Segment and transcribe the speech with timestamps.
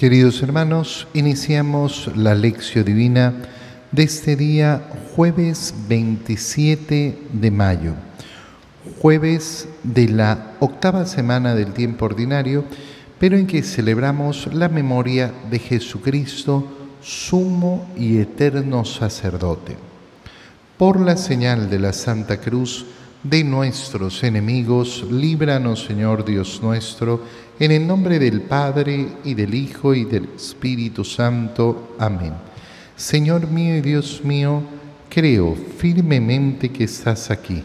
[0.00, 3.34] Queridos hermanos, iniciamos la lección divina
[3.92, 7.92] de este día jueves 27 de mayo,
[8.98, 12.64] jueves de la octava semana del tiempo ordinario,
[13.18, 16.66] pero en que celebramos la memoria de Jesucristo,
[17.02, 19.76] sumo y eterno sacerdote.
[20.78, 22.86] Por la señal de la Santa Cruz
[23.22, 27.20] de nuestros enemigos, líbranos Señor Dios nuestro,
[27.60, 31.94] en el nombre del Padre y del Hijo y del Espíritu Santo.
[31.98, 32.32] Amén.
[32.96, 34.62] Señor mío y Dios mío,
[35.10, 37.62] creo firmemente que estás aquí,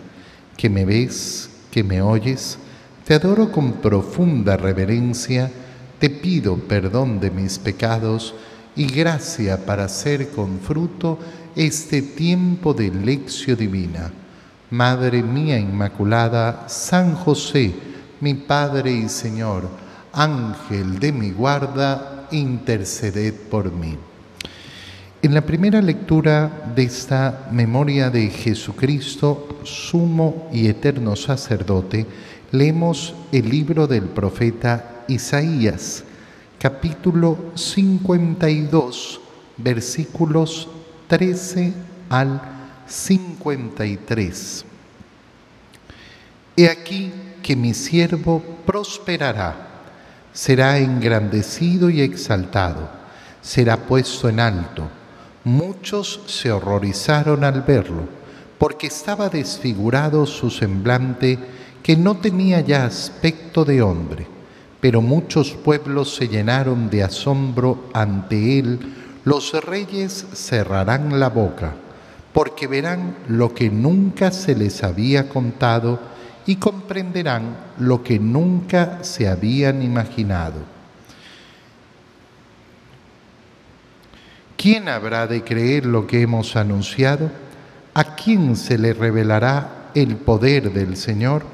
[0.57, 2.57] que me ves, que me oyes.
[3.05, 5.49] Te adoro con profunda reverencia,
[5.97, 8.35] te pido perdón de mis pecados
[8.75, 11.17] y gracia para hacer con fruto
[11.55, 14.11] este tiempo de lección divina.
[14.71, 17.73] Madre mía Inmaculada, San José,
[18.19, 19.84] mi Padre y Señor,
[20.15, 23.97] Ángel de mi guarda, interceded por mí.
[25.21, 32.05] En la primera lectura de esta memoria de Jesucristo, sumo y eterno sacerdote,
[32.51, 36.05] leemos el libro del profeta Isaías,
[36.59, 39.19] capítulo 52,
[39.57, 40.69] versículos
[41.07, 41.73] 13
[42.09, 42.41] al
[42.87, 44.65] 53.
[46.55, 47.11] He aquí
[47.43, 49.74] que mi siervo prosperará
[50.35, 52.89] será engrandecido y exaltado,
[53.41, 54.89] será puesto en alto.
[55.45, 58.03] Muchos se horrorizaron al verlo,
[58.57, 61.39] porque estaba desfigurado su semblante,
[61.81, 64.27] que no tenía ya aspecto de hombre.
[64.81, 68.79] Pero muchos pueblos se llenaron de asombro ante él,
[69.23, 71.73] los reyes cerrarán la boca,
[72.33, 75.99] porque verán lo que nunca se les había contado,
[76.45, 80.75] y comprenderán lo que nunca se habían imaginado.
[84.55, 87.31] ¿Quién habrá de creer lo que hemos anunciado?
[87.93, 91.45] ¿A quién se le revelará el poder del Señor?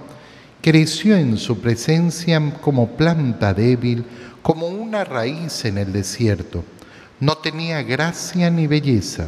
[0.61, 4.05] Creció en su presencia como planta débil,
[4.41, 6.63] como una raíz en el desierto.
[7.19, 9.27] No tenía gracia ni belleza.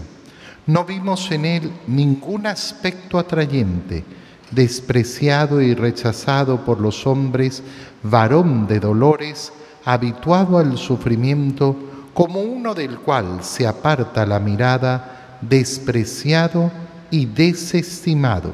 [0.65, 4.03] No vimos en él ningún aspecto atrayente
[4.53, 7.63] despreciado y rechazado por los hombres,
[8.03, 9.51] varón de dolores,
[9.85, 11.75] habituado al sufrimiento,
[12.13, 16.71] como uno del cual se aparta la mirada, despreciado
[17.09, 18.53] y desestimado.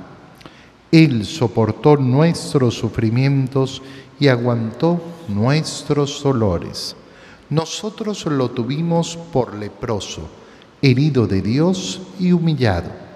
[0.92, 3.82] Él soportó nuestros sufrimientos
[4.20, 6.96] y aguantó nuestros dolores.
[7.50, 10.28] Nosotros lo tuvimos por leproso,
[10.82, 13.09] herido de Dios y humillado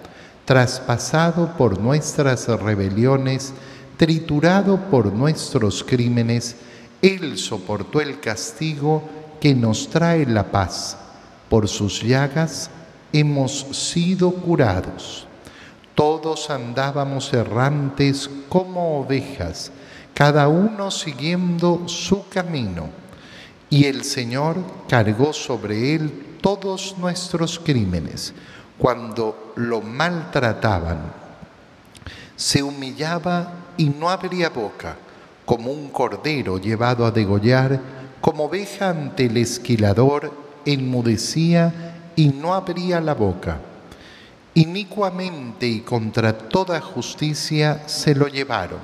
[0.45, 3.53] traspasado por nuestras rebeliones,
[3.97, 6.55] triturado por nuestros crímenes,
[7.01, 9.03] Él soportó el castigo
[9.39, 10.97] que nos trae la paz.
[11.49, 12.69] Por sus llagas
[13.11, 15.27] hemos sido curados.
[15.95, 19.71] Todos andábamos errantes como ovejas,
[20.13, 22.89] cada uno siguiendo su camino.
[23.69, 28.33] Y el Señor cargó sobre él todos nuestros crímenes
[28.77, 30.99] cuando lo maltrataban,
[32.35, 34.95] se humillaba y no abría boca,
[35.45, 37.79] como un cordero llevado a degollar,
[38.21, 40.31] como oveja ante el esquilador,
[40.65, 43.59] enmudecía y no abría la boca.
[44.55, 48.79] Inicuamente y contra toda justicia se lo llevaron.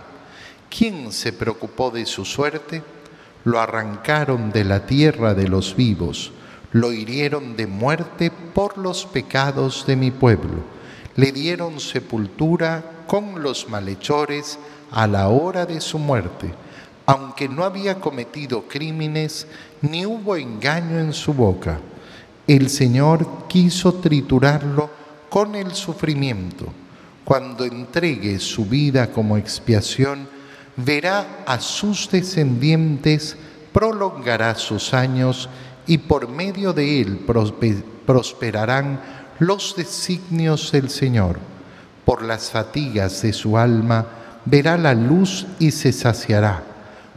[0.70, 2.84] ¿Quién se preocupó de su suerte?
[3.44, 6.32] Lo arrancaron de la tierra de los vivos
[6.72, 10.64] lo hirieron de muerte por los pecados de mi pueblo.
[11.16, 14.60] Le dieron sepultura con los malhechores
[14.92, 16.54] a la hora de su muerte,
[17.06, 19.48] aunque no había cometido crímenes
[19.82, 21.80] ni hubo engaño en su boca.
[22.48, 24.90] El Señor quiso triturarlo
[25.30, 26.66] con el sufrimiento.
[27.24, 30.28] Cuando entregue su vida como expiación,
[30.76, 33.38] verá a sus descendientes,
[33.72, 35.50] prolongará sus años
[35.90, 37.26] y por medio de él
[38.06, 39.02] prosperarán
[39.40, 41.40] los designios del Señor.
[42.06, 44.06] Por las fatigas de su alma
[44.46, 46.64] verá la luz y se saciará.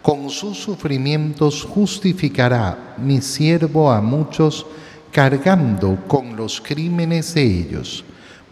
[0.00, 4.64] Con sus sufrimientos justificará mi siervo a muchos,
[5.12, 8.06] cargando con los crímenes de ellos.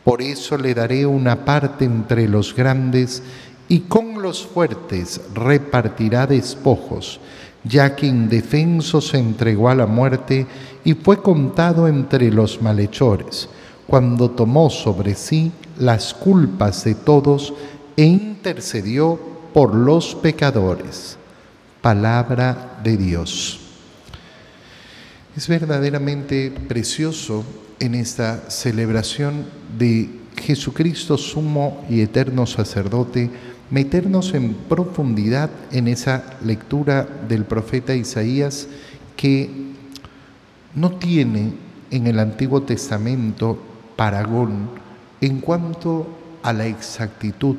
[0.04, 3.22] Por eso le daré una parte entre los grandes
[3.68, 7.20] y con los fuertes repartirá despojos
[7.64, 10.46] ya que indefenso se entregó a la muerte
[10.84, 13.48] y fue contado entre los malhechores,
[13.86, 17.52] cuando tomó sobre sí las culpas de todos
[17.96, 19.18] e intercedió
[19.52, 21.16] por los pecadores.
[21.82, 23.60] Palabra de Dios.
[25.36, 27.44] Es verdaderamente precioso
[27.78, 29.46] en esta celebración
[29.78, 33.30] de Jesucristo sumo y eterno sacerdote,
[33.70, 38.66] meternos en profundidad en esa lectura del profeta Isaías
[39.16, 39.50] que
[40.74, 41.52] no tiene
[41.90, 43.58] en el Antiguo Testamento
[43.96, 44.70] paragón
[45.20, 46.06] en cuanto
[46.42, 47.56] a la exactitud,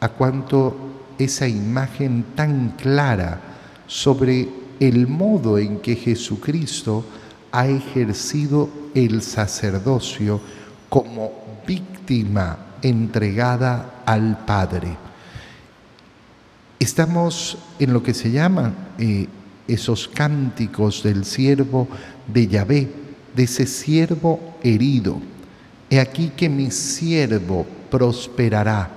[0.00, 0.76] a cuanto
[1.18, 3.40] esa imagen tan clara
[3.86, 4.48] sobre
[4.80, 7.04] el modo en que Jesucristo
[7.52, 10.40] ha ejercido el sacerdocio
[10.88, 11.30] como
[11.66, 15.05] víctima entregada al Padre.
[16.78, 19.26] Estamos en lo que se llama eh,
[19.68, 21.88] esos cánticos del siervo
[22.26, 22.88] de Yahvé,
[23.34, 25.20] de ese siervo herido.
[25.90, 28.90] He aquí que mi siervo prosperará,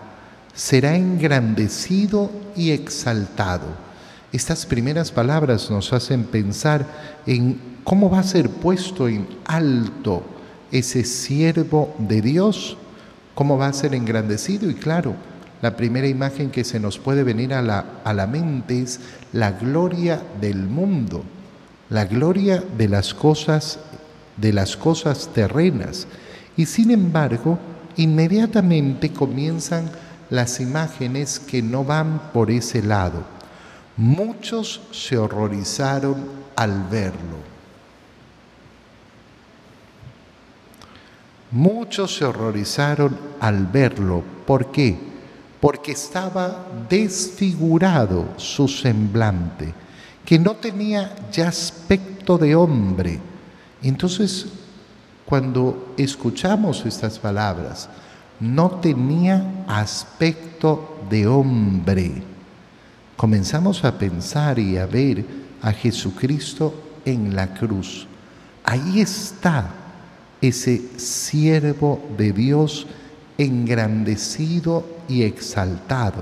[0.53, 3.89] será engrandecido y exaltado
[4.31, 6.85] estas primeras palabras nos hacen pensar
[7.25, 10.23] en cómo va a ser puesto en alto
[10.71, 12.77] ese siervo de Dios,
[13.33, 15.15] cómo va a ser engrandecido y claro,
[15.61, 18.99] la primera imagen que se nos puede venir a la, a la mente es
[19.33, 21.23] la gloria del mundo,
[21.89, 23.79] la gloria de las cosas
[24.37, 26.07] de las cosas terrenas.
[26.55, 27.59] Y sin embargo,
[27.97, 29.89] inmediatamente comienzan
[30.29, 33.39] las imágenes que no van por ese lado
[33.99, 36.23] Muchos se horrorizaron
[36.55, 37.35] al verlo.
[41.51, 44.23] Muchos se horrorizaron al verlo.
[44.47, 44.97] ¿Por qué?
[45.59, 49.73] Porque estaba desfigurado su semblante,
[50.25, 53.19] que no tenía ya aspecto de hombre.
[53.81, 54.45] Entonces,
[55.25, 57.89] cuando escuchamos estas palabras,
[58.39, 62.23] no tenía aspecto de hombre
[63.19, 65.25] comenzamos a pensar y a ver
[65.61, 66.73] a Jesucristo
[67.03, 68.07] en la cruz.
[68.63, 69.69] Ahí está
[70.39, 72.87] ese siervo de Dios
[73.39, 76.21] engrandecido y exaltado.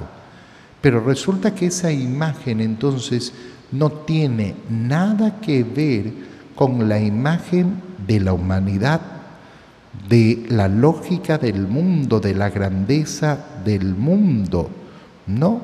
[0.80, 3.34] Pero resulta que esa imagen entonces
[3.72, 6.14] no tiene nada que ver
[6.56, 9.02] con la imagen de la humanidad,
[10.08, 14.70] de la lógica del mundo, de la grandeza del mundo.
[15.26, 15.62] No,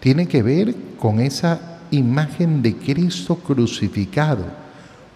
[0.00, 4.44] tiene que ver con esa imagen de Cristo crucificado,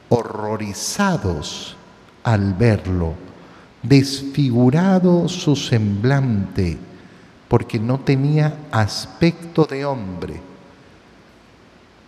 [0.08, 1.76] horrorizados
[2.22, 3.14] al verlo,
[3.82, 6.78] desfigurado su semblante,
[7.48, 10.40] porque no tenía aspecto de hombre.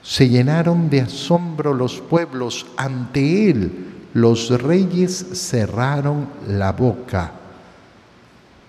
[0.02, 7.32] Se llenaron de asombro los pueblos ante él, los reyes cerraron la boca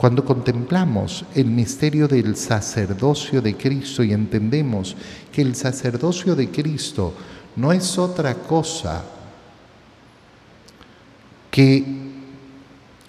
[0.04, 4.98] cuando contemplamos el misterio del sacerdocio de Cristo y entendemos
[5.32, 7.14] que el sacerdocio de Cristo
[7.56, 9.02] no es otra cosa
[11.50, 12.12] que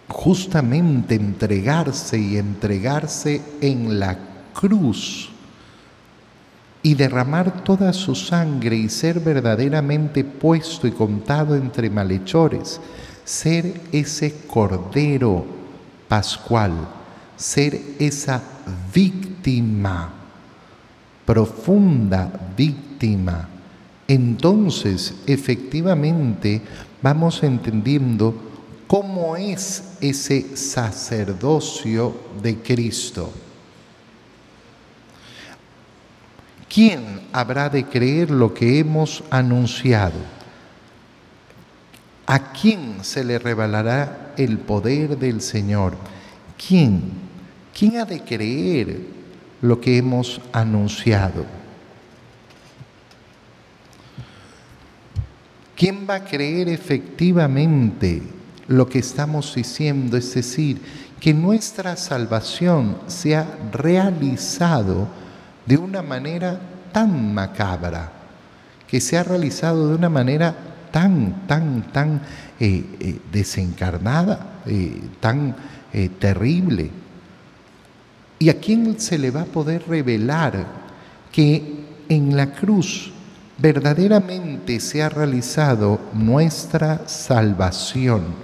[0.09, 4.19] justamente entregarse y entregarse en la
[4.53, 5.31] cruz
[6.83, 12.79] y derramar toda su sangre y ser verdaderamente puesto y contado entre malhechores,
[13.25, 15.47] ser ese cordero
[16.09, 16.73] pascual,
[17.37, 18.43] ser esa
[18.95, 20.13] víctima,
[21.25, 23.49] profunda víctima,
[24.07, 26.61] entonces efectivamente
[27.01, 28.35] vamos entendiendo
[28.95, 33.29] cómo es ese sacerdocio de Cristo.
[36.73, 40.21] ¿Quién habrá de creer lo que hemos anunciado?
[42.25, 45.97] ¿A quién se le revelará el poder del Señor.
[46.57, 47.03] ¿Quién?
[47.77, 49.01] ¿Quién ha de creer
[49.61, 51.45] lo que hemos anunciado?
[55.75, 60.17] ¿Quién va a creer efectivamente lo que estamos diciendo?
[60.17, 60.81] Es decir,
[61.21, 65.09] que nuestra salvación se ha realizado
[65.67, 66.61] de una manera
[66.93, 68.13] tan macabra,
[68.87, 70.55] que se ha realizado de una manera
[70.91, 72.21] tan, tan, tan
[72.61, 75.57] eh, eh, desencarnada, eh, tan
[76.19, 76.91] terrible.
[78.39, 80.67] ¿Y a quién se le va a poder revelar
[81.33, 83.13] que en la cruz
[83.59, 88.44] verdaderamente se ha realizado nuestra salvación?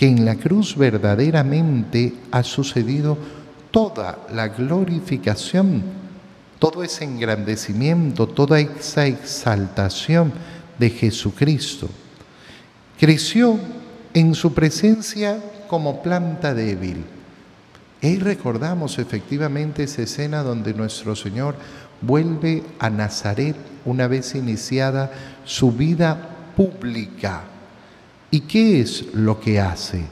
[0.00, 3.18] Que en la cruz verdaderamente ha sucedido
[3.70, 5.82] toda la glorificación,
[6.58, 10.32] todo ese engrandecimiento, toda esa exaltación
[10.78, 11.86] de Jesucristo.
[12.98, 13.60] Creció
[14.14, 15.38] en su presencia
[15.68, 17.04] como planta débil.
[18.00, 21.56] Y recordamos efectivamente esa escena donde nuestro Señor
[22.00, 23.54] vuelve a Nazaret
[23.84, 25.12] una vez iniciada
[25.44, 27.42] su vida pública.
[28.30, 30.04] ¿Y qué es lo que hace?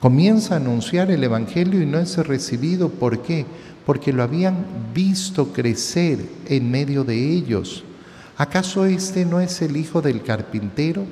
[0.00, 2.90] Comienza a anunciar el Evangelio y no es recibido.
[2.90, 3.46] ¿Por qué?
[3.86, 7.84] Porque lo habían visto crecer en medio de ellos.
[8.36, 11.06] ¿Acaso este no es el hijo del carpintero?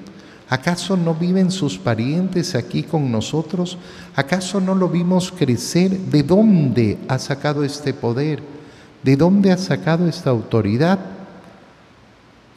[0.51, 3.79] ¿Acaso no viven sus parientes aquí con nosotros?
[4.15, 5.99] ¿Acaso no lo vimos crecer?
[5.99, 8.43] ¿De dónde ha sacado este poder?
[9.03, 10.99] ¿De dónde ha sacado esta autoridad?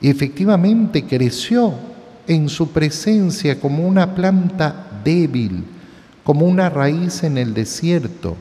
[0.02, 1.95] Y efectivamente creció
[2.28, 5.64] en su presencia como una planta débil,
[6.24, 8.36] como una raíz en el desierto.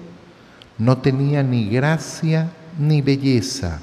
[0.79, 3.81] No tenía ni gracia ni belleza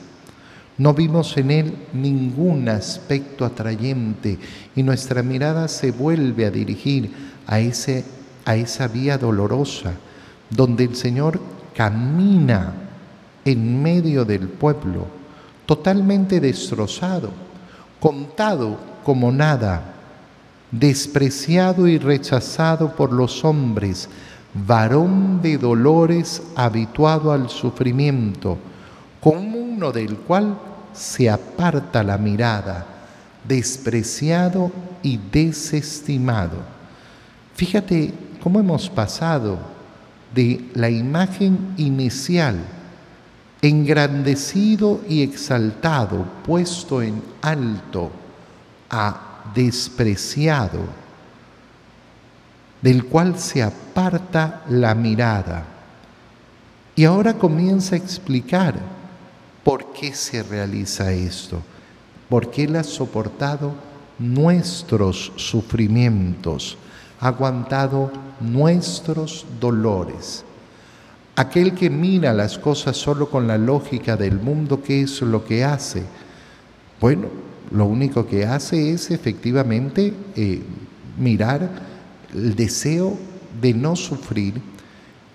[0.81, 4.39] no vimos en él ningún aspecto atrayente
[4.75, 7.12] y nuestra mirada se vuelve a dirigir
[7.46, 8.03] a, ese,
[8.46, 9.93] a esa vía dolorosa
[10.50, 11.39] donde el Señor
[11.75, 12.74] camina
[13.46, 15.05] en medio del pueblo,
[15.67, 17.29] totalmente destrozado,
[18.00, 19.91] contado como nada,
[20.72, 24.10] despreciado y rechazado por los hombres,
[24.54, 28.58] varón de dolores habituado al sufrimiento,
[29.20, 30.58] con uno del cual
[30.94, 32.86] se aparta la mirada,
[33.48, 34.72] despreciado
[35.04, 36.58] y desestimado.
[37.56, 39.60] Fíjate cómo hemos pasado
[40.34, 42.56] de la imagen inicial,
[43.62, 48.10] engrandecido y exaltado, puesto en alto,
[48.90, 50.79] a despreciado,
[52.81, 55.65] del cual se aparta la mirada.
[56.96, 58.75] Y ahora comienza a explicar
[59.63, 61.62] ¿Por qué se realiza esto?
[62.29, 63.74] Porque Él ha soportado
[64.17, 66.77] nuestros sufrimientos,
[67.20, 70.43] ha aguantado nuestros dolores.
[71.36, 75.63] Aquel que mira las cosas solo con la lógica del mundo, ¿qué es lo que
[75.63, 76.03] hace?
[77.00, 77.27] Bueno,
[77.72, 80.62] lo único que hace es efectivamente eh,
[81.18, 81.70] mirar
[82.34, 83.18] el deseo
[83.62, 84.62] de no sufrir,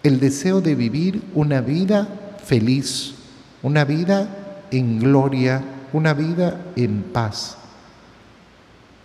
[0.02, 2.08] el deseo de vivir una vida
[2.44, 3.14] feliz,
[3.62, 5.62] una vida en gloria,
[5.92, 7.56] una vida en paz.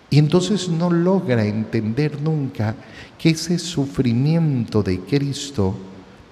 [0.09, 2.75] Y entonces no logra entender nunca
[3.17, 5.73] que ese sufrimiento de Cristo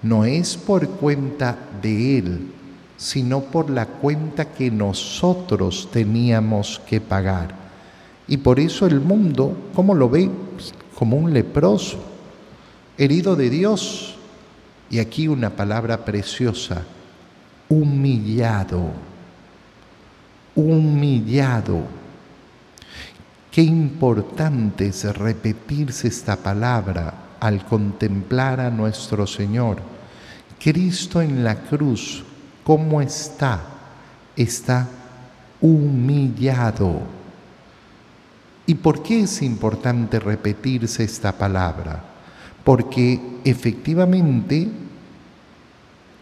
[0.02, 2.40] no es por cuenta de Él,
[3.00, 7.56] sino por la cuenta que nosotros teníamos que pagar.
[8.28, 10.30] Y por eso el mundo, ¿cómo lo ve?
[10.96, 11.98] Como un leproso,
[12.98, 14.16] herido de Dios.
[14.90, 16.84] Y aquí una palabra preciosa,
[17.70, 18.92] humillado,
[20.54, 21.84] humillado.
[23.50, 29.78] Qué importante es repetirse esta palabra al contemplar a nuestro Señor.
[30.60, 32.26] Cristo en la cruz,
[32.70, 33.62] ¿cómo está?
[34.36, 34.88] Está
[35.60, 37.00] humillado.
[38.68, 42.04] ¿Y por qué es importante repetirse esta palabra?
[42.64, 44.70] Porque efectivamente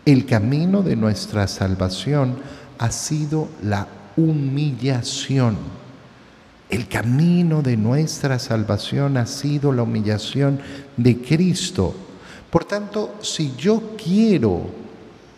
[0.06, 2.38] el camino de nuestra salvación
[2.78, 3.86] ha sido la
[4.16, 5.58] humillación.
[6.70, 10.62] El camino de nuestra salvación ha sido la humillación
[10.96, 11.94] de Cristo.
[12.50, 14.87] Por tanto, si yo quiero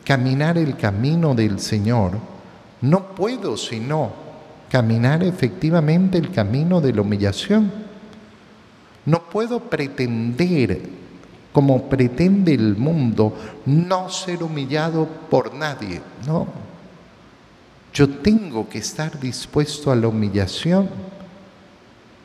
[0.03, 2.13] caminar el camino del Señor,
[2.81, 4.11] no puedo sino
[4.69, 7.71] caminar efectivamente el camino de la humillación.
[9.05, 10.81] No puedo pretender
[11.51, 13.33] como pretende el mundo,
[13.65, 16.01] no ser humillado por nadie.
[16.25, 16.47] No.
[17.93, 20.87] Yo tengo que estar dispuesto a la humillación,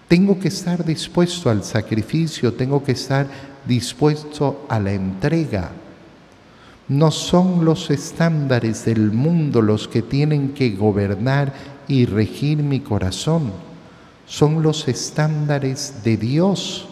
[0.08, 3.26] tengo que estar dispuesto al sacrificio, tengo que estar
[3.66, 5.70] dispuesto a la entrega.
[6.88, 11.52] No son los estándares del mundo los que tienen que gobernar
[11.88, 13.52] y regir mi corazón,
[14.26, 16.86] son los estándares de Dios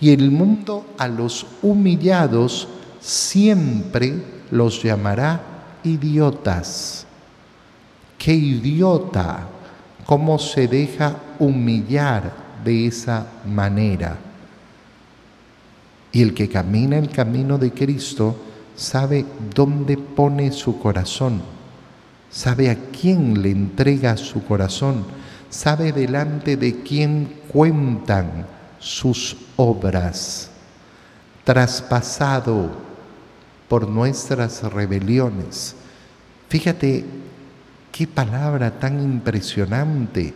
[0.00, 2.68] y el mundo a los humillados
[3.00, 5.40] siempre los llamará
[5.84, 7.06] idiotas.
[8.18, 9.48] ¡Qué idiota!
[10.04, 12.32] ¿Cómo se deja humillar
[12.64, 14.16] de esa manera?
[16.12, 18.36] Y el que camina el camino de Cristo
[18.76, 21.40] sabe dónde pone su corazón,
[22.30, 25.04] sabe a quién le entrega su corazón,
[25.48, 28.46] sabe delante de quién cuentan
[28.78, 30.50] sus obras,
[31.44, 32.70] traspasado
[33.68, 35.74] por nuestras rebeliones.
[36.48, 37.04] Fíjate
[37.90, 40.34] qué palabra tan impresionante.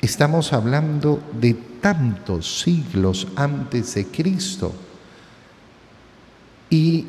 [0.00, 4.72] Estamos hablando de tantos siglos antes de Cristo.
[6.70, 7.06] Y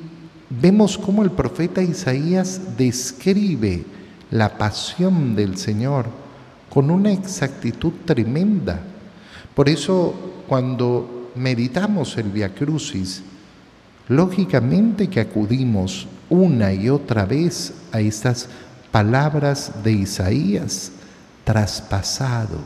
[0.50, 3.86] vemos cómo el profeta Isaías describe
[4.32, 6.08] la pasión del Señor
[6.70, 8.79] con una exactitud tremenda.
[9.56, 13.24] Por eso cuando meditamos el Via Crucis,
[14.08, 18.50] lógicamente que acudimos una y otra vez a estas
[18.91, 20.91] palabras de Isaías,
[21.44, 22.60] traspasado,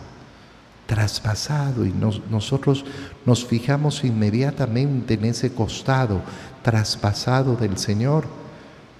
[0.85, 1.93] traspasado, y
[2.29, 2.85] nosotros
[3.25, 6.21] nos fijamos inmediatamente en ese costado
[6.63, 8.25] traspasado del Señor,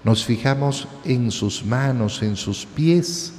[0.04, 3.34] nos fijamos en sus manos, en sus pies,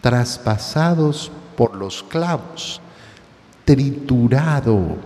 [0.00, 2.80] traspasados por los clavos,
[3.64, 4.96] triturado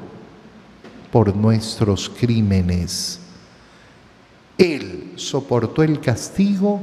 [1.13, 3.21] por nuestros crímenes.
[4.59, 6.81] Él soportó el castigo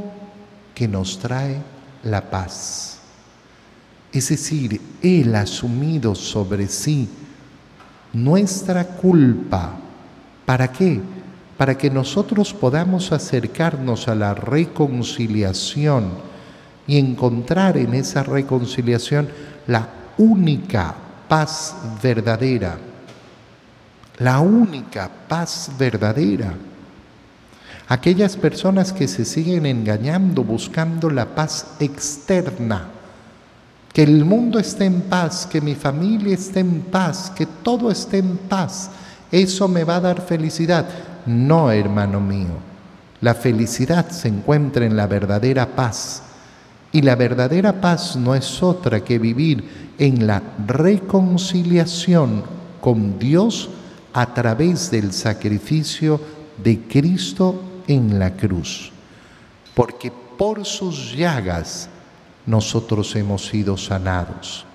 [0.74, 1.62] que nos trae
[2.04, 3.00] la paz.
[4.12, 7.10] Es decir, Él ha asumido sobre sí
[8.14, 9.74] nuestra culpa.
[10.46, 11.02] ¿Para qué?
[11.64, 16.10] Para que nosotros podamos acercarnos a la reconciliación
[16.86, 19.30] y encontrar en esa reconciliación
[19.68, 20.94] la única
[21.30, 22.78] paz verdadera.
[24.18, 26.54] La única paz verdadera.
[27.88, 32.90] Aquellas personas que se siguen engañando buscando la paz externa,
[33.94, 38.18] que el mundo esté en paz, que mi familia esté en paz, que todo esté
[38.18, 38.90] en paz,
[39.32, 41.13] eso me va a dar felicidad.
[41.26, 42.58] No, hermano mío,
[43.22, 46.24] la felicidad se encuentra en la verdadera paz.
[46.92, 52.44] Y la verdadera paz no es otra que vivir en la reconciliación
[52.82, 53.70] con Dios
[54.14, 56.20] a través del sacrificio
[56.62, 58.92] de Cristo en la cruz.
[59.74, 61.90] Porque por sus llagas
[62.46, 64.66] nosotros hemos sido sanados.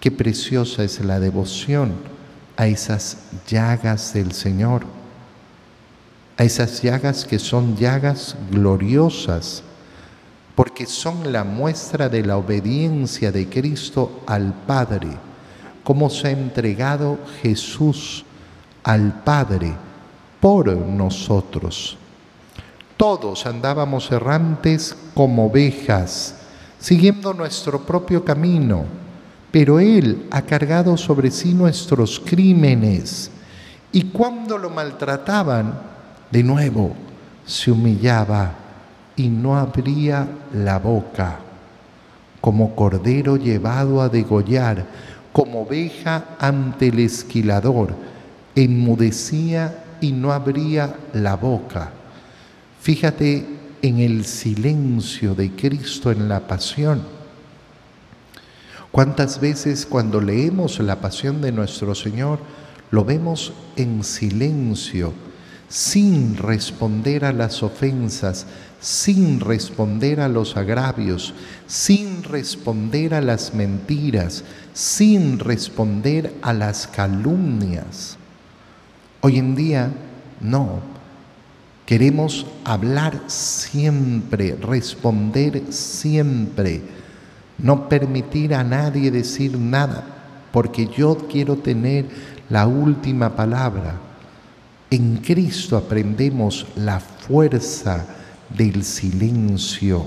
[0.00, 1.92] Qué preciosa es la devoción
[2.56, 3.18] a esas
[3.48, 4.84] llagas del Señor,
[6.36, 9.62] a esas llagas que son llagas gloriosas
[10.54, 15.08] porque son la muestra de la obediencia de Cristo al Padre,
[15.82, 18.24] cómo se ha entregado Jesús
[18.84, 19.74] al Padre
[20.40, 21.96] por nosotros.
[22.96, 26.36] Todos andábamos errantes como ovejas,
[26.78, 28.84] siguiendo nuestro propio camino,
[29.50, 33.30] pero Él ha cargado sobre sí nuestros crímenes
[33.90, 35.93] y cuando lo maltrataban,
[36.34, 36.96] de nuevo
[37.46, 38.54] se humillaba
[39.14, 41.38] y no abría la boca,
[42.40, 44.84] como cordero llevado a degollar,
[45.32, 47.94] como oveja ante el esquilador,
[48.56, 51.92] enmudecía y no abría la boca.
[52.80, 53.46] Fíjate
[53.80, 57.00] en el silencio de Cristo en la pasión.
[58.90, 62.40] ¿Cuántas veces cuando leemos la pasión de nuestro Señor
[62.90, 65.12] lo vemos en silencio,
[65.74, 68.46] sin responder a las ofensas,
[68.80, 71.34] sin responder a los agravios,
[71.66, 78.18] sin responder a las mentiras, sin responder a las calumnias.
[79.20, 79.90] Hoy en día
[80.40, 80.78] no.
[81.86, 86.82] Queremos hablar siempre, responder siempre,
[87.58, 90.04] no permitir a nadie decir nada,
[90.52, 92.06] porque yo quiero tener
[92.48, 94.03] la última palabra.
[94.90, 98.06] En Cristo aprendemos la fuerza
[98.56, 100.06] del silencio,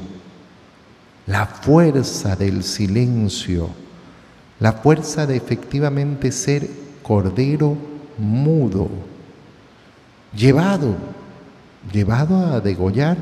[1.25, 3.69] la fuerza del silencio,
[4.59, 6.69] la fuerza de efectivamente ser
[7.03, 7.75] cordero
[8.17, 8.89] mudo,
[10.35, 10.95] llevado,
[11.91, 13.17] llevado a degollar,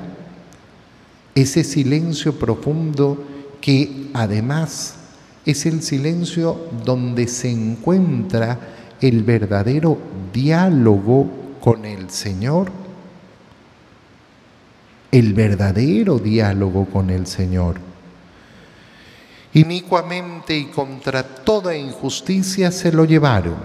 [1.33, 3.23] ese silencio profundo
[3.59, 4.95] que además
[5.45, 8.59] es el silencio donde se encuentra
[9.01, 9.97] el verdadero
[10.33, 12.71] diálogo con el Señor
[15.09, 17.77] el verdadero diálogo con el Señor.
[19.51, 23.55] Inicuamente y contra toda injusticia se lo llevaron.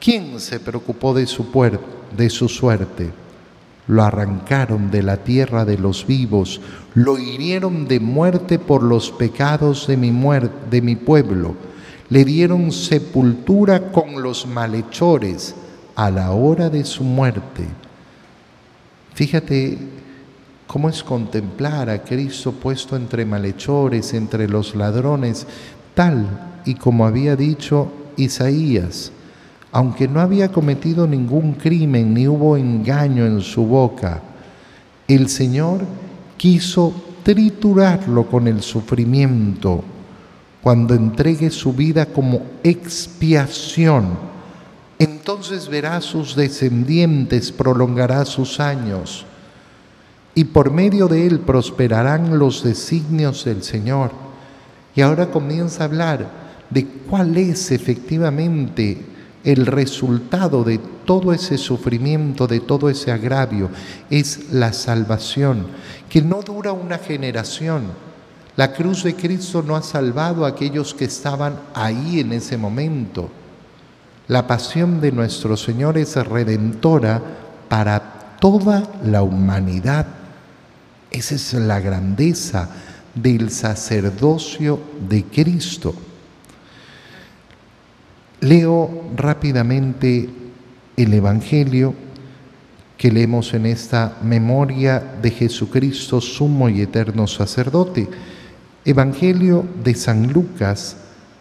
[0.00, 1.46] ¿Quién se preocupó de su,
[2.16, 3.10] de su suerte?
[3.86, 6.60] Lo arrancaron de la tierra de los vivos,
[6.94, 10.10] lo hirieron de muerte por los pecados de mi,
[10.68, 11.54] de mi pueblo,
[12.08, 15.54] le dieron sepultura con los malhechores
[16.00, 17.66] a la hora de su muerte.
[19.14, 19.78] Fíjate
[20.70, 25.44] ¿Cómo es contemplar a Cristo puesto entre malhechores, entre los ladrones,
[25.96, 26.28] tal
[26.64, 29.10] y como había dicho Isaías?
[29.72, 34.22] Aunque no había cometido ningún crimen ni hubo engaño en su boca,
[35.08, 35.80] el Señor
[36.36, 39.82] quiso triturarlo con el sufrimiento
[40.62, 44.29] cuando entregue su vida como expiación.
[45.20, 49.26] Entonces verá sus descendientes, prolongará sus años
[50.34, 54.12] y por medio de él prosperarán los designios del Señor.
[54.96, 56.30] Y ahora comienza a hablar
[56.70, 59.04] de cuál es efectivamente
[59.44, 63.68] el resultado de todo ese sufrimiento, de todo ese agravio,
[64.08, 65.66] es la salvación,
[66.08, 67.82] que no dura una generación.
[68.56, 73.30] La cruz de Cristo no ha salvado a aquellos que estaban ahí en ese momento.
[74.30, 77.20] La pasión de nuestro Señor es redentora
[77.68, 80.06] para toda la humanidad.
[81.10, 82.70] Esa es la grandeza
[83.12, 85.96] del sacerdocio de Cristo.
[88.42, 90.30] Leo rápidamente
[90.96, 91.92] el Evangelio
[92.96, 98.08] que leemos en esta memoria de Jesucristo, sumo y eterno sacerdote.
[98.84, 100.98] Evangelio de San Lucas,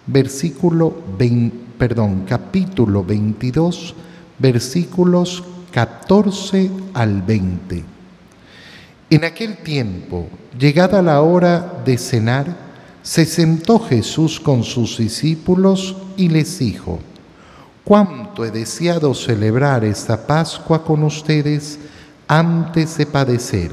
[0.08, 3.96] versículo 20, perdón, capítulo 22,
[4.38, 7.86] versículos 14 al 20.
[9.10, 10.28] En aquel tiempo,
[10.60, 12.70] llegada la hora de cenar,
[13.02, 17.00] se sentó Jesús con sus discípulos y les dijo,
[17.86, 21.80] cuánto he deseado celebrar esta Pascua con ustedes
[22.28, 23.72] antes de padecer,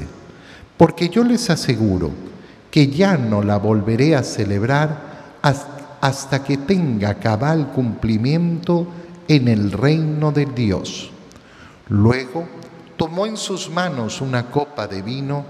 [0.77, 2.11] porque yo les aseguro
[2.71, 5.37] que ya no la volveré a celebrar
[6.01, 8.87] hasta que tenga cabal cumplimiento
[9.27, 11.11] en el reino de Dios.
[11.89, 12.47] Luego
[12.97, 15.45] tomó en sus manos una copa de vino,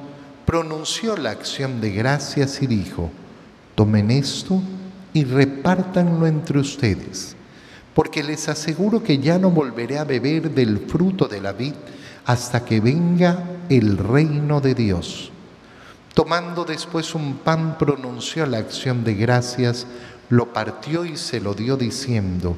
[0.46, 3.10] pronunció la acción de gracias y dijo,
[3.76, 4.62] tomen esto
[5.14, 7.36] y repártanlo entre ustedes,
[7.94, 11.74] porque les aseguro que ya no volveré a beber del fruto de la vid
[12.26, 15.32] hasta que venga el reino de Dios.
[16.14, 19.86] Tomando después un pan, pronunció la acción de gracias,
[20.30, 22.58] lo partió y se lo dio diciendo,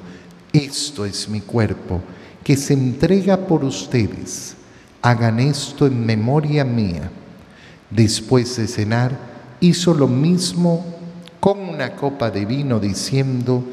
[0.54, 2.02] esto es mi cuerpo,
[2.44, 4.56] que se entrega por ustedes
[5.02, 7.10] hagan esto en memoria mía.
[7.90, 9.18] Después de cenar,
[9.60, 10.86] hizo lo mismo
[11.40, 13.64] con una copa de vino, diciendo,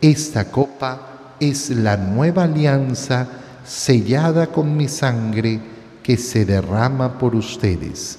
[0.00, 3.28] esta copa es la nueva alianza
[3.64, 5.60] sellada con mi sangre
[6.02, 8.18] que se derrama por ustedes.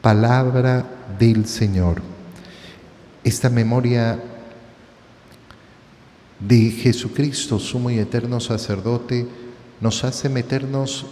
[0.00, 0.84] Palabra
[1.18, 2.02] del Señor.
[3.22, 4.18] Esta memoria
[6.46, 9.26] de Jesucristo, sumo y eterno sacerdote,
[9.80, 11.06] nos hace meternos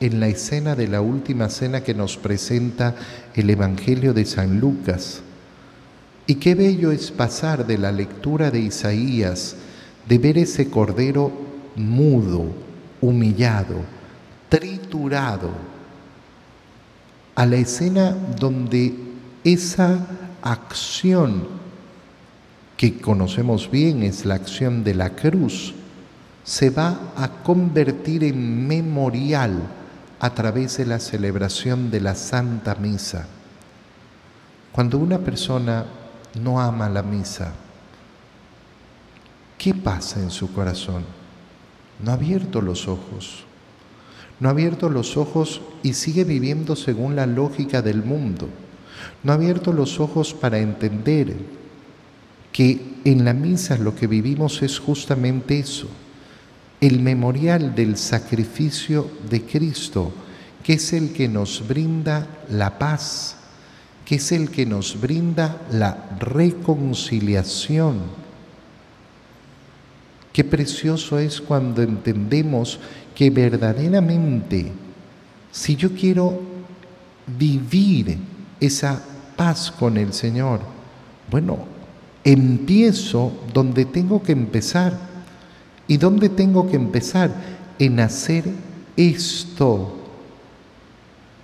[0.00, 2.94] en la escena de la última cena que nos presenta
[3.34, 5.22] el Evangelio de San Lucas.
[6.26, 9.56] Y qué bello es pasar de la lectura de Isaías,
[10.08, 11.32] de ver ese cordero
[11.76, 12.46] mudo,
[13.00, 13.76] humillado,
[14.48, 15.50] triturado,
[17.34, 18.94] a la escena donde
[19.44, 20.06] esa
[20.42, 21.65] acción
[22.76, 25.74] que conocemos bien es la acción de la cruz,
[26.44, 29.62] se va a convertir en memorial
[30.20, 33.26] a través de la celebración de la Santa Misa.
[34.72, 35.86] Cuando una persona
[36.40, 37.52] no ama la misa,
[39.56, 41.02] ¿qué pasa en su corazón?
[42.02, 43.44] No ha abierto los ojos.
[44.38, 48.48] No ha abierto los ojos y sigue viviendo según la lógica del mundo.
[49.22, 51.34] No ha abierto los ojos para entender
[52.56, 55.88] que en la misa lo que vivimos es justamente eso
[56.80, 60.10] el memorial del sacrificio de Cristo,
[60.64, 63.36] que es el que nos brinda la paz,
[64.06, 68.00] que es el que nos brinda la reconciliación.
[70.32, 72.78] Qué precioso es cuando entendemos
[73.14, 74.72] que verdaderamente,
[75.52, 76.40] si yo quiero
[77.38, 78.16] vivir
[78.60, 79.02] esa
[79.36, 80.60] paz con el Señor,
[81.30, 81.75] bueno,
[82.26, 85.16] empiezo donde tengo que empezar
[85.88, 87.30] ¿Y dónde tengo que empezar?
[87.78, 88.44] En hacer
[88.96, 89.92] esto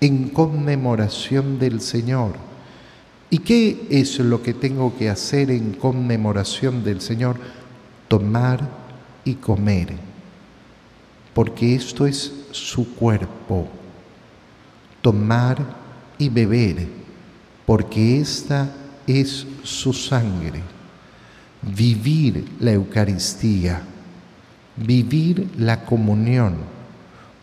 [0.01, 2.33] en conmemoración del Señor.
[3.31, 7.37] ¿Y qué es lo que tengo que hacer en conmemoración del Señor?
[8.09, 8.69] Tomar
[9.25, 9.95] y comer,
[11.33, 13.69] porque esto es su cuerpo.
[15.01, 15.59] Tomar
[16.19, 16.89] y beber,
[17.65, 18.71] porque esta
[19.21, 20.61] es su sangre.
[21.63, 23.83] Vivir la Eucaristía
[24.77, 26.57] vivir la comunión.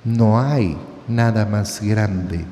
[0.04, 0.78] No hay
[1.08, 2.46] nada más grande,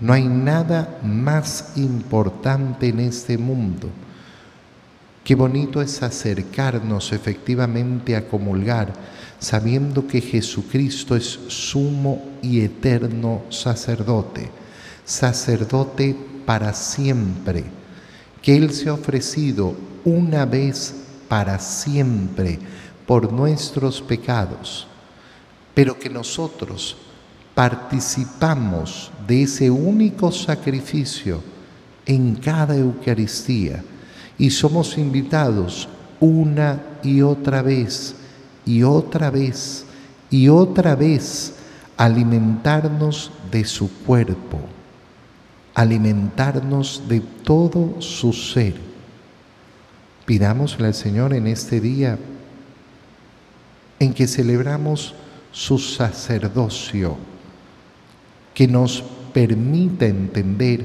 [0.00, 3.88] no hay nada más importante en este mundo.
[5.24, 8.92] Qué bonito es acercarnos efectivamente a comulgar,
[9.38, 14.50] sabiendo que Jesucristo es sumo y eterno sacerdote,
[15.04, 17.64] sacerdote para siempre,
[18.42, 19.74] que Él se ha ofrecido
[20.04, 20.94] una vez
[21.28, 22.58] para siempre
[23.06, 24.86] por nuestros pecados,
[25.74, 26.96] pero que nosotros
[27.54, 31.42] participamos de ese único sacrificio
[32.06, 33.82] en cada Eucaristía
[34.38, 35.88] y somos invitados
[36.20, 38.14] una y otra vez
[38.64, 39.84] y otra vez
[40.30, 41.54] y otra vez
[41.96, 44.60] a alimentarnos de su cuerpo,
[45.78, 48.74] alimentarnos de todo su ser.
[50.26, 52.18] Pidámosle al Señor en este día
[54.00, 55.14] en que celebramos
[55.52, 57.16] su sacerdocio,
[58.54, 60.84] que nos permita entender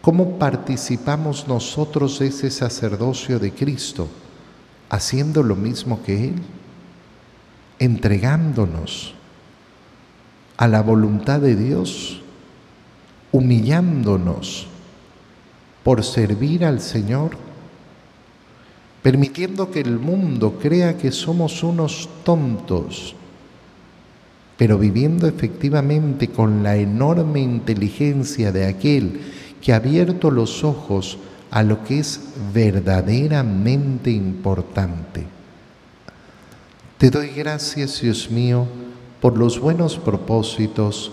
[0.00, 4.06] cómo participamos nosotros de ese sacerdocio de Cristo,
[4.88, 6.34] haciendo lo mismo que Él,
[7.80, 9.14] entregándonos
[10.56, 12.22] a la voluntad de Dios,
[13.32, 14.66] humillándonos
[15.82, 17.46] por servir al Señor
[19.06, 23.14] permitiendo que el mundo crea que somos unos tontos,
[24.56, 29.20] pero viviendo efectivamente con la enorme inteligencia de aquel
[29.62, 31.18] que ha abierto los ojos
[31.52, 32.20] a lo que es
[32.52, 35.24] verdaderamente importante.
[36.98, 38.66] Te doy gracias, Dios mío,
[39.20, 41.12] por los buenos propósitos,